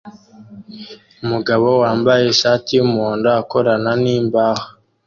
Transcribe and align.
Umugabo 1.23 1.67
wambaye 1.81 2.23
ishati 2.33 2.69
yumuhondo 2.77 3.29
akorana 3.41 3.91
nimbaho 4.03 4.65